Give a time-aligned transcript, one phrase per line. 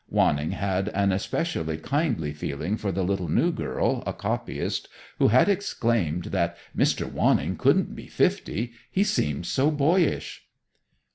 [0.09, 4.87] Wanning had an especially kindly feeling for the little new girl, a copyist,
[5.19, 7.05] who had exclaimed that "Mr.
[7.05, 10.47] Wanning couldn't be fifty; he seemed so boyish!"